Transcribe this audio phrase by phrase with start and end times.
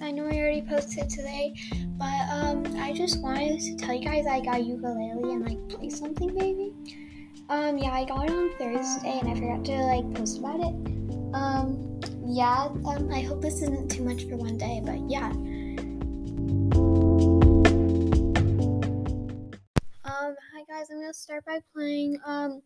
[0.00, 1.54] I know I already posted today,
[1.98, 5.90] but um, I just wanted to tell you guys I got ukulele and like play
[5.90, 6.72] something maybe.
[7.48, 10.74] Um, yeah, I got it on Thursday and I forgot to like post about it.
[11.34, 12.68] Um, yeah.
[12.86, 15.30] Um, I hope this isn't too much for one day, but yeah.
[20.04, 20.86] Um, hi guys.
[20.92, 22.62] I'm gonna start by playing um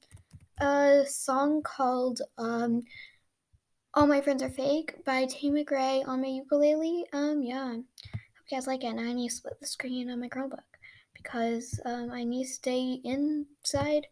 [0.60, 2.82] a song called um
[3.94, 7.04] all My Friends Are Fake by Tate McRae on my ukulele.
[7.12, 7.72] Um, yeah.
[7.72, 7.84] Hope
[8.50, 8.86] you guys like it.
[8.86, 10.60] And I need to split the screen on my Chromebook
[11.12, 14.06] because um, I need to stay inside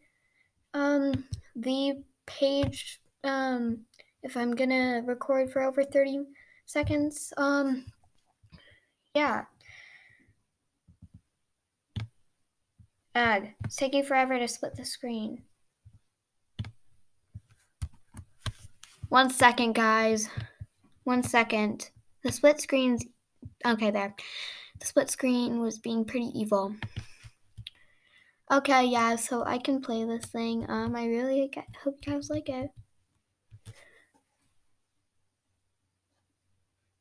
[0.74, 1.24] um,
[1.56, 3.78] the page um,
[4.22, 6.24] if I'm gonna record for over 30
[6.66, 7.32] seconds.
[7.38, 7.86] Um,
[9.14, 9.44] yeah.
[13.14, 15.42] Ag, it's taking forever to split the screen.
[19.10, 20.28] One second, guys.
[21.02, 21.90] One second.
[22.22, 23.04] The split screen's
[23.66, 24.14] okay there.
[24.78, 26.76] The split screen was being pretty evil.
[28.52, 30.64] Okay, yeah, so I can play this thing.
[30.70, 31.50] Um, I really
[31.82, 32.70] hope you guys like it.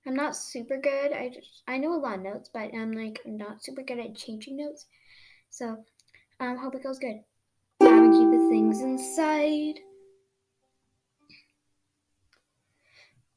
[0.08, 1.14] I'm not super good.
[1.14, 4.16] I just I know a lot of notes, but I'm like not super good at
[4.16, 4.88] changing notes.
[5.52, 5.86] So,
[6.40, 7.20] um, hope it goes good.
[7.80, 9.82] Gotta keep the things inside.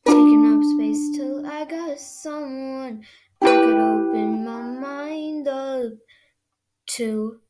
[0.04, 3.04] Taking up space till I got someone
[3.40, 5.92] I could open my mind up
[6.86, 7.40] to.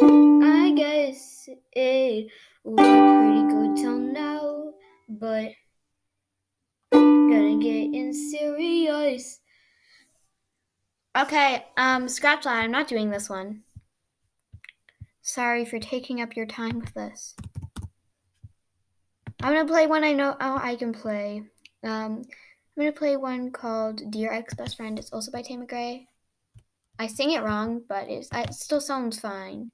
[0.00, 2.30] I guess it
[2.64, 4.72] was pretty good till now,
[5.08, 5.52] but
[6.90, 9.40] gonna get in serious.
[11.16, 12.56] Okay, um, scratch that.
[12.56, 13.62] I'm not doing this one.
[15.20, 17.34] Sorry for taking up your time with this.
[19.42, 21.42] I'm gonna play one I know oh, I can play.
[21.84, 22.22] Um,
[22.76, 26.06] I'm gonna play one called "Dear Ex Best Friend." It's also by Tate McRae.
[26.98, 29.70] I sing it wrong, but it still sounds fine.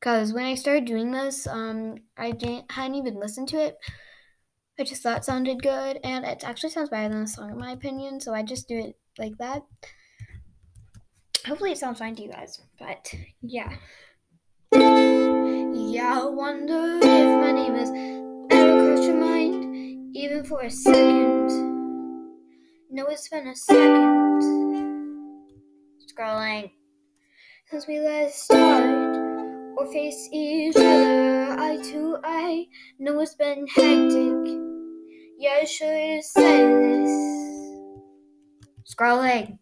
[0.00, 3.78] Cause when I started doing this, um, I didn't hadn't even listened to it.
[4.78, 7.58] I just thought it sounded good, and it actually sounds better than the song in
[7.58, 8.20] my opinion.
[8.20, 9.62] So I just do it like that.
[11.46, 12.60] Hopefully, it sounds fine to you guys.
[12.78, 13.76] But yeah,
[14.72, 16.20] yeah.
[16.20, 17.03] I wonder
[20.54, 21.50] for a second.
[22.88, 24.42] No, it's been a second.
[26.06, 26.70] Scrolling.
[27.66, 29.16] Since we last start
[29.76, 32.66] or face each other eye to eye.
[33.00, 34.60] No, it's been hectic.
[35.38, 37.10] Yeah, I should have said this.
[38.86, 39.58] Scrolling.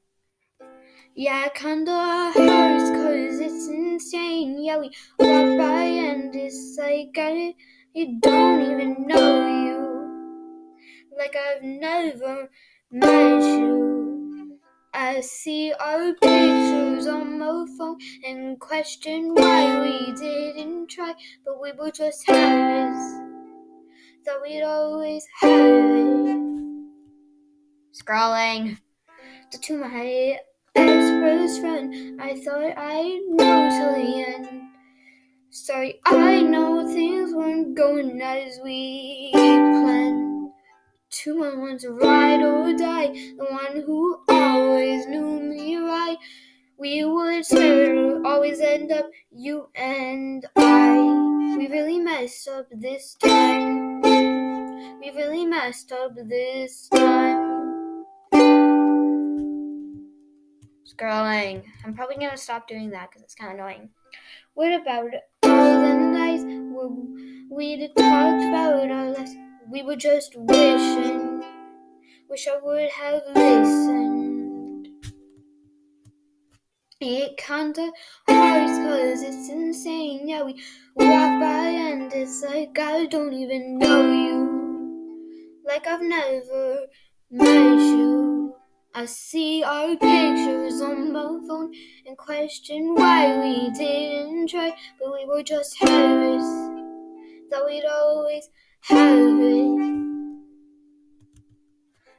[1.15, 4.63] Yeah, kinda hurts cause it's insane.
[4.63, 7.55] Yeah, we walk by and it's like I,
[7.97, 9.82] I don't even know you
[11.17, 12.49] like I've never
[12.91, 14.59] met you.
[14.95, 21.15] I see our pictures on my phone and question why we didn't try,
[21.45, 23.19] but we were just habits.
[24.25, 26.43] Thought we'd always have it.
[27.93, 28.79] Scrolling
[29.51, 30.39] to my
[30.75, 34.63] ex-best friend, I thought I'd know till the end.
[35.51, 40.22] Sorry, I know things weren't going as we planned
[41.23, 43.07] two one one's ride or die,
[43.39, 46.17] the one who always knew me right.
[46.77, 50.97] We would swear always end up you and I.
[51.57, 54.01] We really messed up this time.
[54.03, 58.05] We really messed up this time.
[60.85, 61.63] Scrolling.
[61.85, 63.91] I'm probably gonna stop doing that because it's kind of annoying.
[64.55, 65.11] What about
[65.45, 66.45] all the nights
[67.49, 69.37] we'd talked about our lives?
[69.71, 71.43] We were just wishing,
[72.29, 74.89] wish I would have listened.
[77.01, 77.91] It kinda
[78.29, 80.29] hurts cause it's insane.
[80.29, 80.63] Yeah, we
[80.95, 85.61] walk by and it's like I don't even know you.
[85.65, 86.87] Like I've never
[87.31, 88.55] met you.
[88.95, 91.73] I see our pictures on my phone
[92.07, 96.45] and question why we didn't try, but we were just habits
[97.51, 98.49] that we'd always
[98.91, 99.93] it.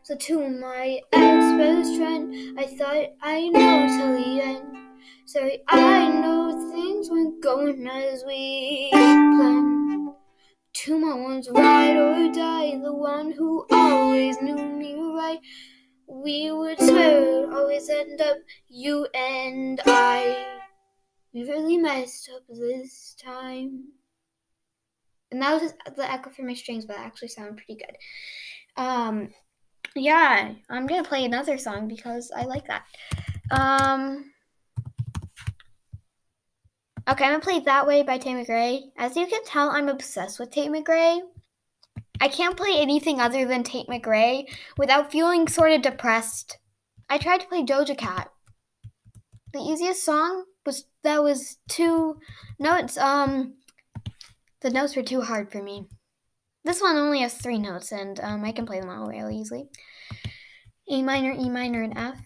[0.04, 4.78] So to my ex-best friend, I thought I know till the end.
[5.26, 10.10] Sorry, I know things weren't going as we planned.
[10.74, 15.40] To my one's ride or die, the one who always knew me right.
[16.08, 18.38] We would swear always end up
[18.68, 20.60] you and I.
[21.34, 23.86] We really messed up this time
[25.34, 28.82] and that was the echo for my strings, but actually sounded pretty good.
[28.82, 29.30] Um,
[29.96, 32.86] yeah, I'm gonna play another song because I like that.
[33.52, 34.32] Um.
[37.10, 38.92] Okay, I'm gonna play That Way by Tate McRae.
[38.96, 41.20] As you can tell, I'm obsessed with Tate McRae.
[42.22, 44.46] I can't play anything other than Tate McRae
[44.78, 46.60] without feeling sort of depressed.
[47.10, 48.30] I tried to play Doja Cat.
[49.52, 52.18] The easiest song was that was two
[52.60, 52.98] notes.
[52.98, 53.56] Um,
[54.64, 55.86] the notes were too hard for me.
[56.64, 59.68] This one only has three notes, and um, I can play them all really easily.
[60.90, 62.18] A minor, E minor, and F.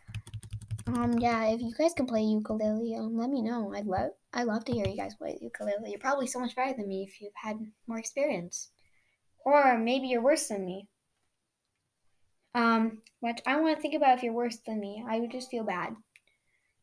[0.85, 3.73] Um, yeah, if you guys can play ukulele, um, let me know.
[3.75, 5.89] I'd love, I love to hear you guys play ukulele.
[5.89, 7.57] You're probably so much better than me if you've had
[7.87, 8.69] more experience,
[9.43, 10.87] or maybe you're worse than me.
[12.53, 15.03] Um, which I want to think about if you're worse than me.
[15.07, 15.95] I would just feel bad.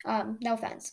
[0.04, 0.92] Um, no offense.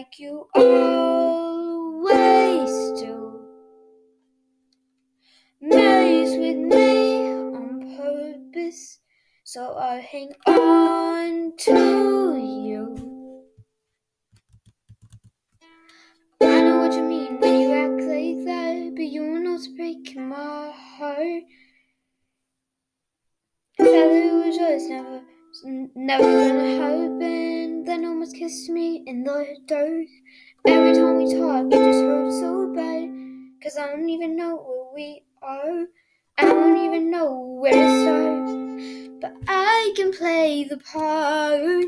[0.00, 2.10] Like you always
[2.98, 3.38] do.
[5.60, 9.00] Maze with me on purpose,
[9.44, 12.96] so I hang on to you.
[16.40, 20.72] I know what you mean when you act like that, but you're not breaking my
[20.74, 21.42] heart.
[23.76, 25.20] Felt it was just never,
[25.94, 27.39] never gonna happen.
[27.90, 30.06] Then almost kissed me in the dark.
[30.64, 33.10] Every time we talk, it just hurts so bad.
[33.60, 35.86] Cause I don't even know where we are.
[36.38, 39.20] I don't even know where to start.
[39.20, 41.84] But I can play the part.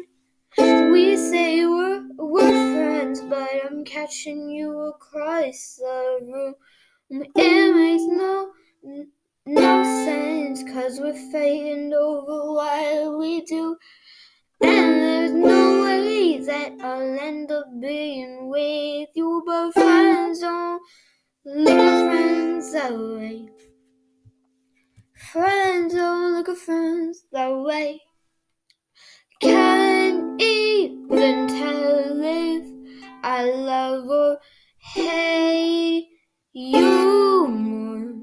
[0.91, 6.55] We say we're, we're friends, but I'm catching you across the room.
[7.11, 8.51] It makes no,
[9.47, 13.77] no sense, cause we're fighting over what we do.
[14.65, 20.81] And there's no way that I'll end up being with you, but friends don't
[21.45, 23.49] look at friends that way.
[25.33, 28.01] Friends don't look at friends that way.
[29.41, 32.65] Can't even tell if
[33.25, 34.39] I love or
[34.79, 36.09] hate
[36.53, 38.15] you more.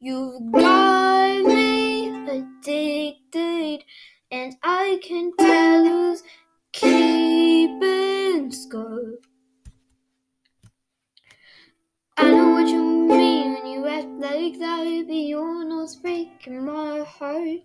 [0.00, 3.83] You've got me addicted,
[4.34, 6.22] and I can tell who's
[6.72, 9.18] keeping score.
[12.16, 17.04] I know what you mean when you act like that, but you're not breaking my
[17.04, 17.60] heart.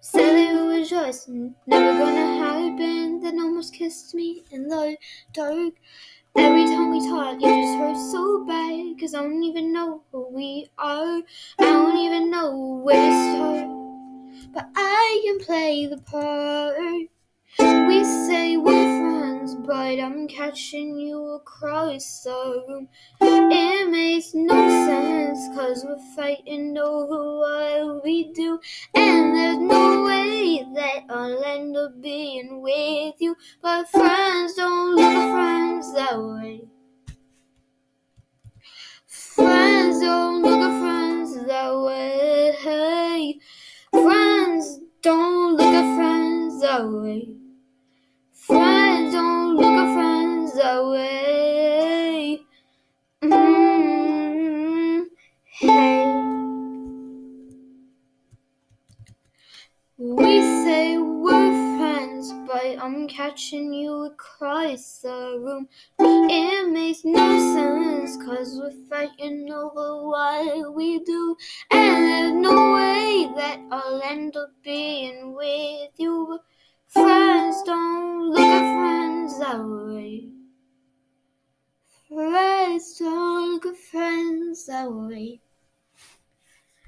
[0.00, 4.96] Said it was just never gonna happen, then almost kissed me in the
[5.32, 5.74] dark.
[6.36, 10.28] Every time we talk, it just hurts so bad, cause I don't even know who
[10.30, 11.22] we are.
[11.58, 13.73] I don't even know where to start,
[14.54, 16.76] but I can play the part.
[17.58, 22.88] We say we're friends, but I'm catching you across the room.
[23.20, 24.54] It makes no
[24.86, 28.60] sense, cause we're fighting over what we do.
[28.94, 33.36] And there's no way that I'll end up being with you.
[33.60, 36.60] But friends don't look at friends that way.
[39.06, 43.40] Friends don't look at friends that way.
[44.02, 47.28] Friends don't look at friends that way.
[48.32, 51.33] Friends don't look at friends that way.
[62.84, 65.68] I'm catching you across the room.
[65.98, 71.34] It makes no sense, cause we're fighting over what we do.
[71.70, 75.63] And there's no way that I'll end up being with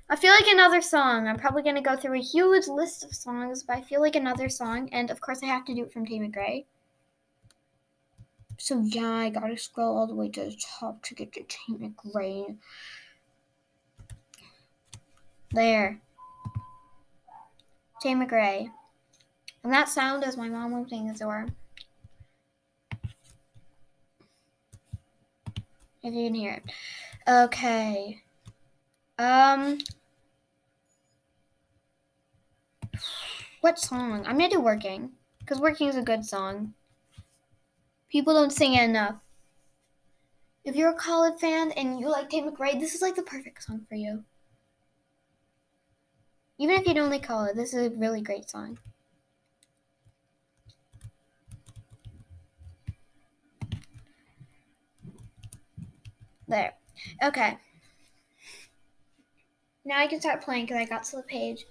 [0.09, 1.27] I feel like another song.
[1.27, 4.49] I'm probably gonna go through a huge list of songs, but I feel like another
[4.49, 6.65] song, and of course I have to do it from Tate McRae.
[8.59, 11.81] So yeah, I gotta scroll all the way to the top to get to Tate
[11.81, 12.57] McRae.
[15.51, 16.01] There.
[18.01, 18.71] Tate McRae.
[19.65, 21.47] And that sound is my mom opening the door.
[26.03, 26.65] If you can hear it.
[27.29, 28.23] Okay.
[29.19, 29.79] Um.
[33.61, 34.25] What song?
[34.27, 35.13] I'm gonna do Working.
[35.41, 36.75] Because Working is a good song.
[38.09, 39.17] People don't sing it enough.
[40.65, 43.63] If you're a Khalid fan and you like Tate McRae, this is like the perfect
[43.63, 44.25] song for you.
[46.59, 48.79] Even if you don't like Khalid, this is a really great song.
[56.49, 56.75] There.
[57.23, 57.59] Okay.
[59.85, 61.65] Now I can start playing because I got to the page.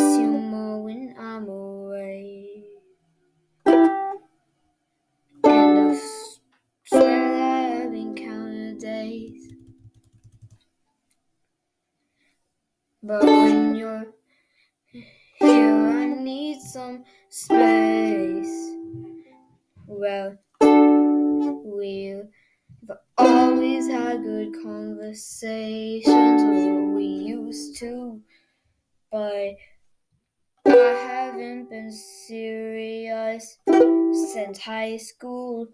[0.00, 2.64] Miss you more when I'm away.
[3.66, 4.00] And
[5.44, 6.00] I
[6.86, 9.52] swear that I've been counting days.
[13.02, 14.06] But when you're
[15.38, 18.70] here, I need some space.
[19.86, 20.38] Well,
[21.64, 22.24] we've
[23.18, 26.42] always had good conversations,
[26.94, 28.20] we used to,
[29.10, 29.56] but
[30.70, 33.58] I haven't been serious
[34.32, 35.66] since high school.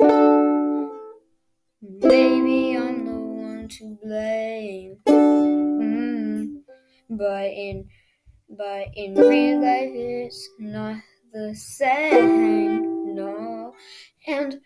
[1.82, 4.96] Maybe I'm the one to blame.
[5.06, 6.62] Mm,
[7.10, 7.88] but in
[8.48, 10.96] but in real life it's not
[11.32, 13.14] the same.
[13.14, 13.74] No.
[14.26, 14.60] And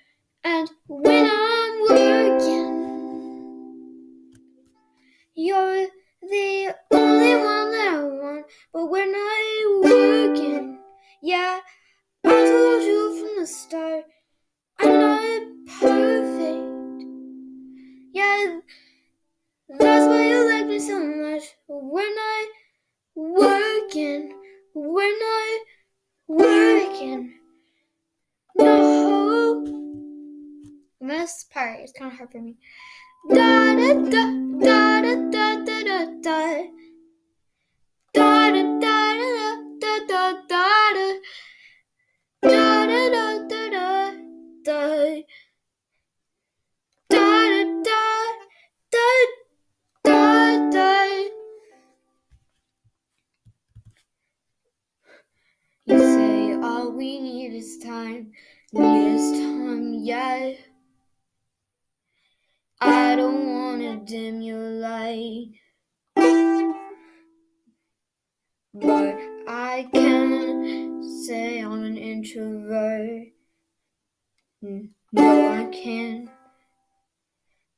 [0.44, 2.29] and when I'm working
[32.20, 32.56] hard for me.
[33.28, 34.24] Da da da
[34.66, 36.40] da da da da da da.
[38.12, 38.96] Da da da
[39.80, 40.64] da da da da
[44.64, 44.80] da.
[47.10, 48.02] Da da da
[48.92, 49.08] da
[50.04, 50.90] da da.
[55.86, 58.32] You say all we need is time,
[58.72, 60.69] need is time, yeah.
[63.10, 65.48] I don't wanna dim your light,
[68.72, 69.16] but
[69.48, 73.26] I can't say I'm an introvert.
[74.62, 76.30] Mm, no, I can't,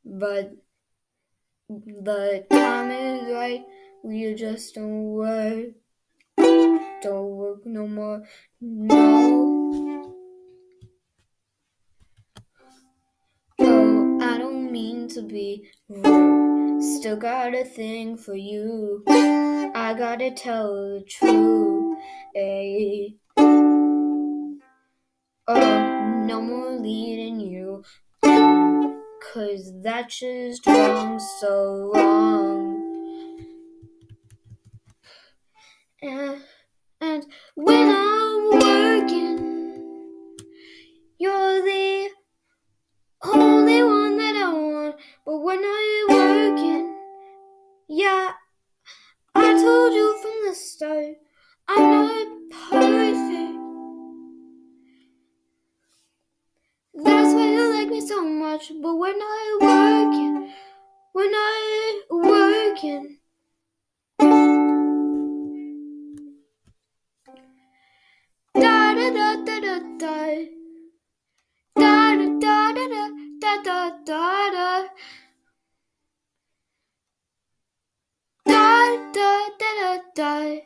[0.04, 0.52] but
[1.70, 3.64] the time is right.
[4.04, 5.68] We just don't work,
[6.36, 8.22] don't work no more.
[8.60, 9.51] No.
[14.72, 16.82] Mean to be rude.
[16.82, 19.04] Still got a thing for you.
[19.06, 21.98] I gotta tell the truth.
[22.34, 23.16] Hey.
[25.46, 27.84] Oh, no more leading you.
[28.22, 32.78] Cause that's just wrong, so wrong.
[36.00, 36.40] And,
[37.00, 40.38] and when I'm working,
[41.18, 41.81] you're the
[45.52, 46.96] When I'm working,
[47.86, 48.32] yeah,
[49.34, 51.16] I told you from the start,
[51.68, 52.26] I'm not
[52.70, 53.58] perfect.
[57.04, 58.72] That's why you like me so much.
[58.82, 60.52] But when I'm working,
[61.12, 63.18] when I'm working,
[68.54, 70.62] da da da da da da.
[71.76, 73.08] Da da da
[73.40, 74.41] da da da
[79.12, 80.62] da die da die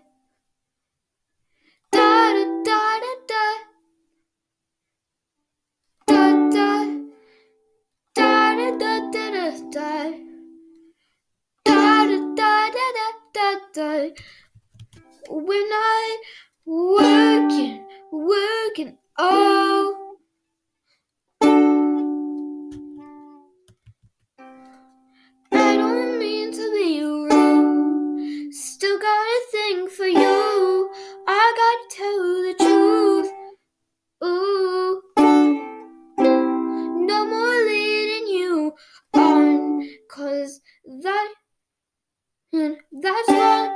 [13.35, 14.11] da da.
[15.29, 16.19] When I
[16.65, 20.06] working, working, oh.
[29.67, 30.91] Thing for you.
[31.27, 33.31] I gotta tell the truth.
[34.25, 35.03] Ooh.
[37.07, 38.73] No more leading you
[39.15, 39.89] on.
[40.11, 40.61] Cause
[41.03, 41.29] that.
[42.53, 43.76] Hmm, that's not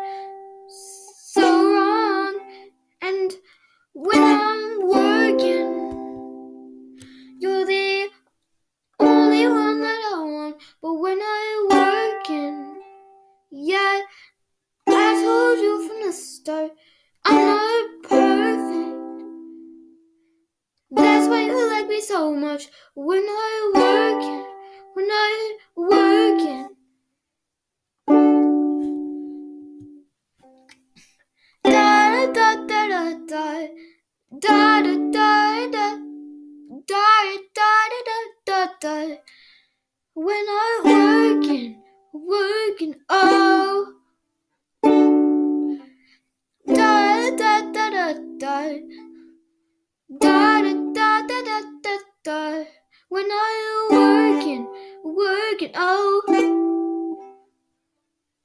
[50.19, 52.64] da da da da da da da
[53.09, 54.67] when I working,
[55.05, 56.23] working oh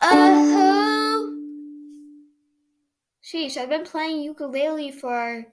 [0.02, 1.32] oh
[3.24, 5.46] Sheesh, I've been playing ukulele for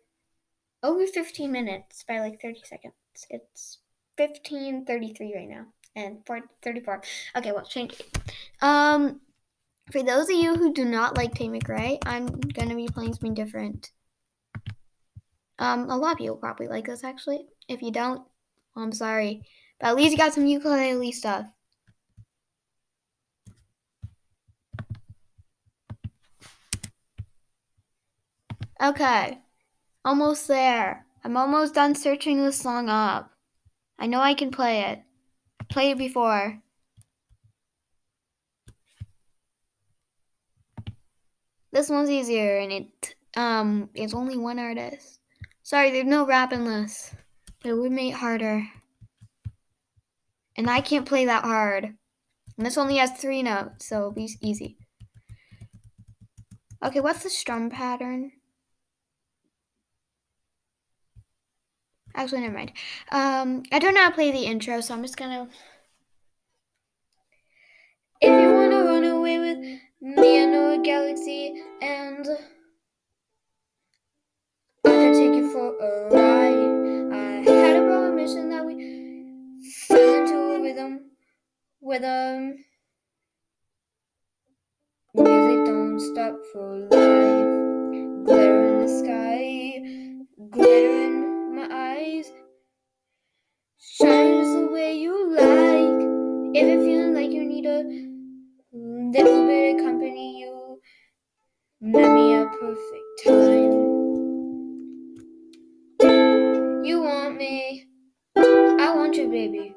[0.83, 2.95] over 15 minutes by like 30 seconds.
[3.31, 3.79] It's
[4.19, 5.65] 15:33 right now
[5.97, 6.19] and
[6.63, 7.03] 34.
[7.37, 8.19] Okay, well, change it.
[8.61, 9.23] Um,
[9.91, 13.33] for those of you who do not like Tate McRae, I'm gonna be playing something
[13.33, 13.93] different.
[15.63, 17.47] Um, a lot of people probably like this actually.
[17.69, 18.23] If you don't,
[18.75, 19.47] well, I'm sorry,
[19.79, 21.47] but at least you got some ukulele stuff.
[28.83, 29.39] Okay,
[30.05, 31.07] almost there.
[31.23, 33.31] I'm almost done searching this song up.
[34.01, 35.03] I know I can play it.
[35.69, 36.61] Played it before.
[41.71, 45.22] This one's easier and it um it's only one artist.
[45.63, 46.51] Sorry, there's no rap.
[46.51, 47.09] But
[47.65, 48.67] it would make harder.
[50.57, 51.95] And I can't play that hard.
[52.57, 54.77] And this only has three notes, so it'll be easy.
[56.85, 58.33] Okay, what's the strum pattern?
[62.15, 62.73] Actually, never mind.
[63.11, 65.49] Um, I don't know how to play the intro, so I'm just gonna.
[68.21, 69.59] If you wanna run away with
[70.01, 72.27] me, I know a galaxy, and
[75.13, 77.13] Take you for a ride.
[77.13, 78.75] I had a problem mission that we
[79.87, 81.11] fell into a rhythm
[81.83, 82.57] with um,
[85.15, 88.25] a music don't stop for life.
[88.25, 89.83] Glitter in the sky,
[90.51, 92.33] glitter in my eyes.
[93.79, 96.57] Shine just the way you like.
[96.57, 97.85] If you're feeling like you need a
[98.73, 100.81] little bit of company, you
[101.83, 103.62] met me at perfect time.
[106.93, 107.87] You want me,
[108.37, 109.75] I want you, baby.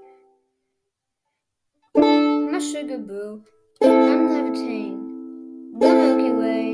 [1.95, 3.41] My sugar boo,
[3.81, 6.65] I'm levitating the Milky Way.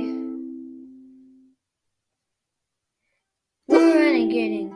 [3.67, 4.75] We're renegading.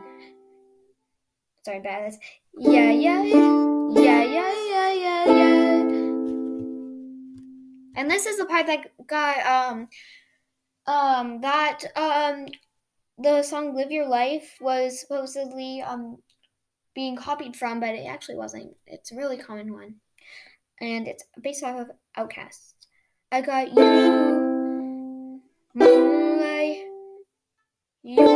[1.64, 2.18] Sorry about this.
[2.56, 5.80] Yeah, yeah, yeah, yeah, yeah, yeah, yeah.
[7.96, 9.88] And this is the part that got um
[10.86, 12.46] um that um
[13.18, 16.18] the song "Live Your Life" was supposedly um
[16.94, 18.74] being copied from, but it actually wasn't.
[18.86, 19.96] It's a really common one,
[20.80, 22.72] and it's based off of Outkast.
[23.32, 25.40] I got you,
[25.74, 26.84] moonlight,
[28.02, 28.35] you're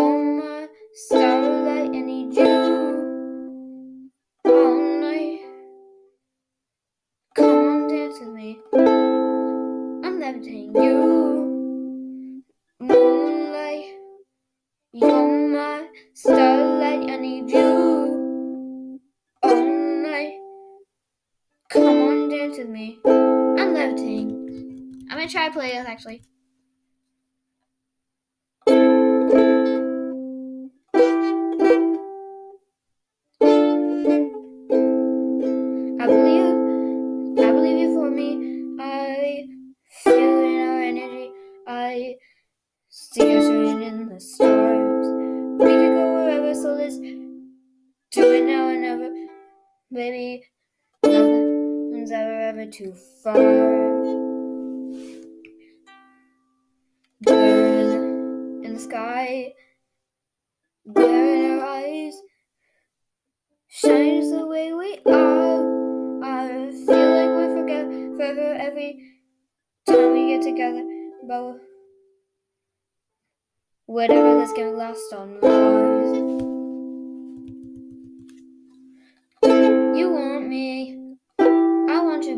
[50.00, 50.46] Baby,
[51.04, 53.34] nothing's ever, ever too far.
[57.20, 57.94] Birds
[58.64, 59.52] in the sky,
[60.90, 62.14] glare in our eyes,
[63.68, 66.24] shines the way we are.
[66.24, 67.84] I feel like we forget
[68.16, 69.04] forever every
[69.86, 70.82] time we get together,
[71.28, 71.56] but
[73.84, 76.49] whatever, let's get lost on Mars.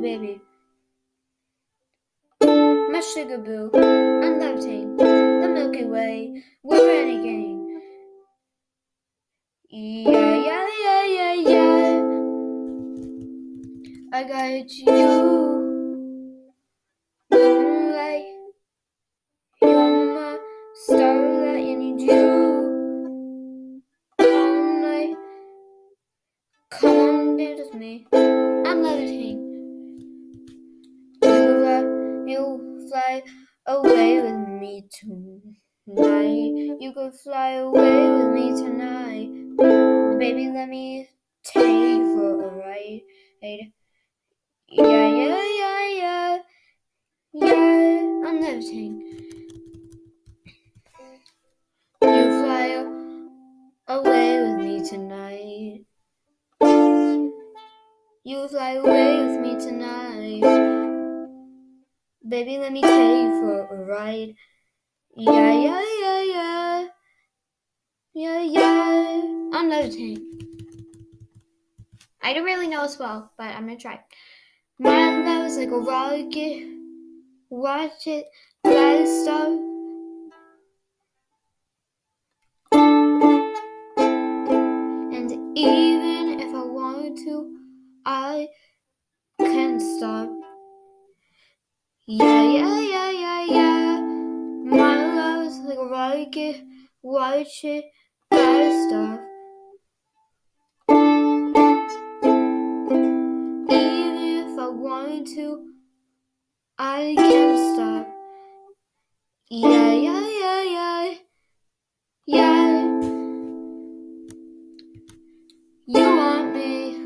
[0.02, 0.40] Baby.
[2.40, 6.42] My sugar boo, I'm levitating the Milky Way.
[6.64, 7.78] We're renegading.
[9.70, 12.02] Yeah, yeah, yeah, yeah, yeah.
[14.12, 15.62] I got you,
[48.42, 49.02] I'm levitating.
[52.02, 52.85] You fly
[53.87, 55.85] away with me tonight.
[58.24, 60.42] You fly away with me tonight.
[62.28, 64.35] Baby, let me take you for a ride.
[65.16, 66.88] Yeah, yeah, yeah, yeah.
[68.12, 69.22] Yeah, yeah.
[69.52, 70.26] I'm levitating.
[72.20, 74.00] I don't really know as well, but I'm gonna try.
[74.81, 76.81] My love's like a rocket.
[77.52, 78.30] Watch it,
[78.64, 79.60] it start.
[85.12, 87.54] And even if I wanted to,
[88.06, 88.48] I
[89.38, 90.30] can stop.
[92.06, 94.00] Yeah, yeah, yeah, yeah, yeah.
[94.00, 96.64] My love's like a rocket.
[97.02, 97.84] Watch it,
[98.30, 99.20] let it stop.
[103.68, 105.68] Even if I wanted to,
[106.84, 108.08] I can't stop.
[109.48, 111.14] Yeah, yeah, yeah, yeah.
[112.26, 112.82] Yeah.
[115.86, 116.96] You want me.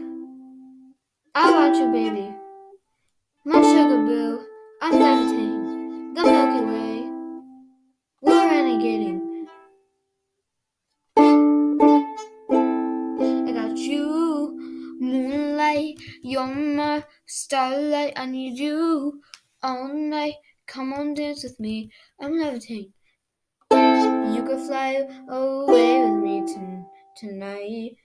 [1.35, 2.35] I want you, baby.
[3.45, 4.47] My sugar boo.
[4.81, 6.15] I'm levitating.
[6.15, 7.11] The Milky Way.
[8.23, 9.21] We're renegading.
[13.47, 14.57] I got you,
[15.01, 15.99] moonlight.
[16.23, 18.15] You're my starlight.
[18.17, 19.21] I need you
[19.63, 20.35] all night.
[20.67, 21.91] Come on, dance with me.
[22.21, 22.93] I'm levitating.
[23.71, 26.45] You could fly away with me
[27.17, 27.97] tonight.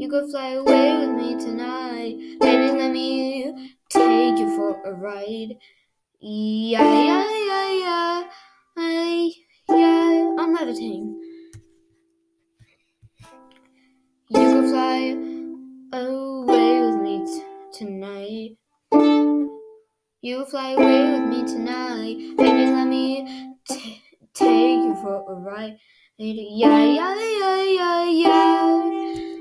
[0.00, 2.16] You could fly away with me tonight.
[2.40, 5.56] Baby, let me take you for a ride.
[6.20, 8.30] Yeah, yeah, yeah, yeah.
[8.76, 9.30] I,
[9.68, 11.20] yeah, I'm levitating.
[14.28, 15.16] You could fly
[15.98, 18.59] away with me t- tonight.
[20.22, 22.36] You fly away with me tonight.
[22.36, 24.02] Baby, let me t-
[24.34, 25.78] take you for a ride.
[26.18, 29.40] Yeah, yeah, yeah, yeah, yeah.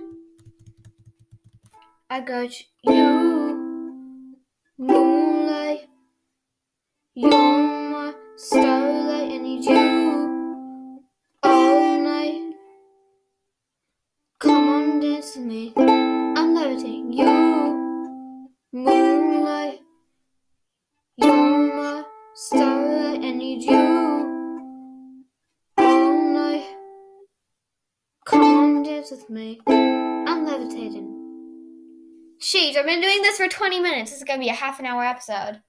[2.10, 2.66] I got you,
[29.00, 29.60] on, dance with me.
[29.68, 31.16] I'm levitating.
[32.42, 34.12] Sheesh, I've been doing this for 20 minutes.
[34.12, 35.62] This is going to be a half an hour episode.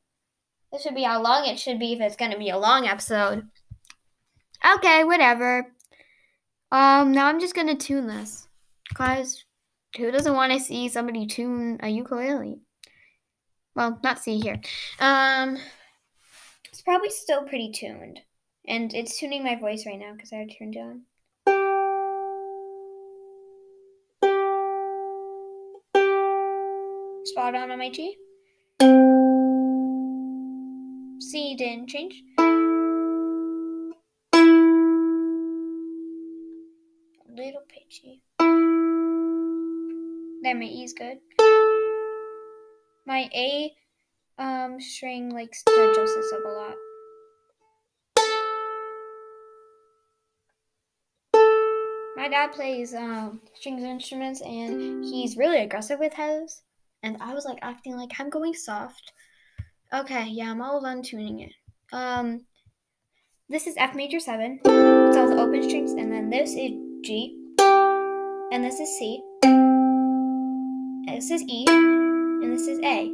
[0.72, 2.86] This should be how long it should be if it's going to be a long
[2.86, 3.48] episode.
[4.76, 5.72] Okay, whatever.
[6.70, 8.48] Um, now I'm just going to tune this.
[8.88, 9.44] Because
[9.96, 12.60] who doesn't want to see somebody tune a ukulele?
[13.74, 14.60] Well, not see here.
[15.00, 15.58] Um,
[16.64, 18.20] it's probably still pretty tuned.
[18.66, 20.76] And it's tuning my voice right now because I have it turned
[27.30, 28.16] Spot on on my G.
[31.20, 32.24] C didn't change.
[32.36, 32.42] A
[37.28, 38.20] little pitchy.
[40.42, 41.18] There, my E is good.
[43.06, 43.76] My A
[44.36, 46.74] um, string likes to adjust up a lot.
[52.16, 56.62] My dad plays um, strings instruments and he's really aggressive with his.
[57.02, 59.12] And I was like acting like I'm going soft.
[59.92, 61.52] Okay, yeah, I'm all done tuning it.
[61.92, 62.42] Um,
[63.48, 64.60] this is F major 7.
[64.64, 65.92] It's all the open strings.
[65.92, 67.36] And then this is G.
[68.52, 69.22] And this is C.
[69.42, 71.64] And this is E.
[71.68, 73.06] And this is A.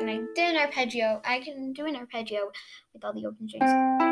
[0.00, 1.20] And I did an arpeggio.
[1.24, 2.50] I can do an arpeggio
[2.94, 4.09] with all the open strings.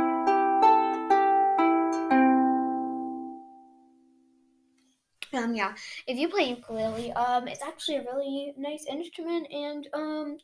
[5.38, 5.74] Um, yeah,
[6.06, 10.38] if you play ukulele, um, it's actually a really nice instrument, and um,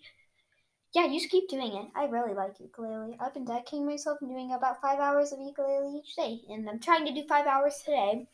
[0.95, 1.87] yeah, you just keep doing it.
[1.97, 3.17] I really like ukulele.
[3.21, 6.81] I've been dedicating myself and doing about five hours of ukulele each day, and I'm
[6.81, 8.29] trying to do five hours today.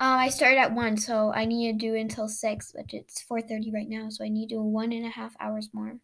[0.00, 3.40] Um, I started at one, so I need to do until six, but it's four
[3.40, 5.96] thirty right now, so I need to do one and a half hours more.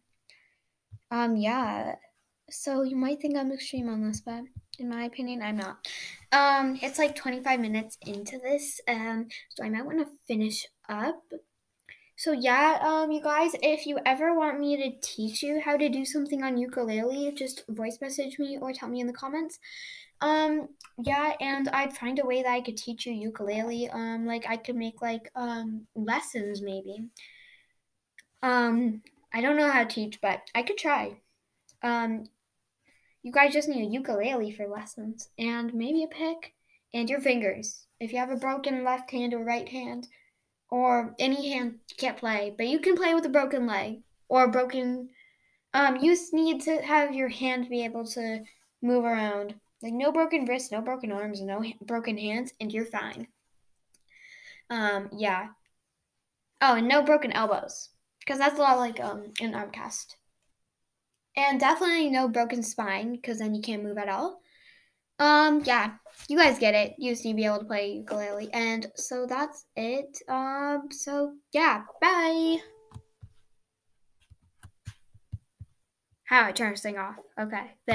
[1.11, 1.95] Um, yeah.
[2.49, 4.43] So you might think I'm extreme on this, but
[4.79, 5.87] in my opinion, I'm not.
[6.31, 11.21] Um, it's like 25 minutes into this, um, so I might want to finish up.
[12.17, 15.89] So yeah, um, you guys, if you ever want me to teach you how to
[15.89, 19.59] do something on ukulele, just voice message me or tell me in the comments.
[20.21, 23.89] Um, yeah, and I'd find a way that I could teach you ukulele.
[23.89, 27.09] Um, like I could make like um lessons maybe.
[28.41, 29.01] Um,
[29.33, 31.17] I don't know how to teach, but I could try.
[31.83, 32.25] Um,
[33.25, 36.53] you guys just need a ukulele for lessons and maybe a pick
[36.93, 37.87] and your fingers.
[37.99, 40.07] If you have a broken left hand or right hand,
[40.69, 44.43] or any hand you can't play, but you can play with a broken leg or
[44.43, 45.09] a broken.
[45.73, 48.43] Um, you need to have your hand be able to
[48.83, 49.55] move around.
[49.81, 53.27] Like no broken wrists, no broken arms, no ha- broken hands, and you're fine.
[54.69, 55.47] Um, yeah.
[56.61, 60.15] Oh, and no broken elbows, because that's a lot like um an arm cast.
[61.37, 64.41] And definitely no broken spine, because then you can't move at all.
[65.19, 65.93] Um, yeah,
[66.27, 66.95] you guys get it.
[66.97, 68.49] You just need to be able to play ukulele.
[68.53, 70.17] And so that's it.
[70.27, 72.57] Um, so yeah, bye.
[76.25, 77.17] How I turn this thing off.
[77.39, 77.93] Okay, there.